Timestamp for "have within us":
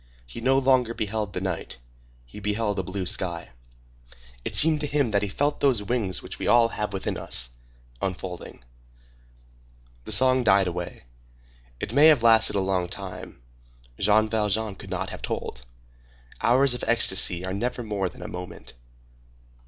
6.69-7.51